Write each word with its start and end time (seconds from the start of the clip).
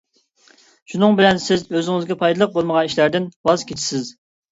شۇنىڭ 0.93 1.17
بىلەن، 1.19 1.41
سىز 1.43 1.63
ئۆزىڭىزگە 1.79 2.17
پايدىلىق 2.21 2.55
بولمىغان 2.55 2.89
ئىشلاردىن 2.89 3.29
ۋاز 3.51 3.67
كېچىسىز. 3.73 4.09